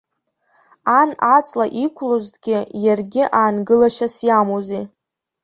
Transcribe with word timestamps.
Ан 0.99 1.09
аҵла 1.35 1.65
иқәлозҭгьы, 1.83 2.57
иаргьы 2.83 3.23
аангылашьас 3.39 4.15
иамоузеи! 4.27 4.85